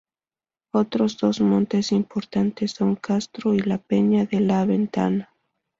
Otros 0.73 1.19
dos 1.19 1.41
montes 1.41 1.91
importantes 1.91 2.71
son 2.71 2.95
Castro 2.95 3.53
y 3.53 3.59
La 3.59 3.77
Peña 3.77 4.25
de 4.25 4.39
La 4.39 4.65
Ventana. 4.65 5.29